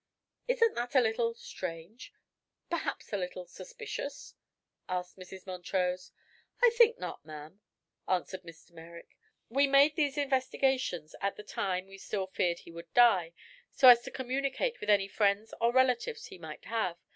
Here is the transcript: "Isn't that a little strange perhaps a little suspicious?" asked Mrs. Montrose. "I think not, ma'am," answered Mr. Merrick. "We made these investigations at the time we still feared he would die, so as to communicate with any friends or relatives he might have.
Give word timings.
"Isn't 0.47 0.73
that 0.73 0.95
a 0.95 0.99
little 0.99 1.35
strange 1.35 2.11
perhaps 2.71 3.13
a 3.13 3.17
little 3.17 3.45
suspicious?" 3.45 4.33
asked 4.89 5.15
Mrs. 5.15 5.45
Montrose. 5.45 6.11
"I 6.59 6.71
think 6.71 6.97
not, 6.97 7.23
ma'am," 7.23 7.61
answered 8.07 8.41
Mr. 8.41 8.71
Merrick. 8.71 9.15
"We 9.47 9.67
made 9.67 9.95
these 9.95 10.17
investigations 10.17 11.13
at 11.21 11.35
the 11.35 11.43
time 11.43 11.85
we 11.85 11.99
still 11.99 12.25
feared 12.25 12.61
he 12.61 12.71
would 12.71 12.91
die, 12.95 13.33
so 13.69 13.89
as 13.89 14.01
to 14.01 14.09
communicate 14.09 14.79
with 14.81 14.89
any 14.89 15.07
friends 15.07 15.53
or 15.61 15.71
relatives 15.71 16.25
he 16.25 16.39
might 16.39 16.65
have. 16.65 16.97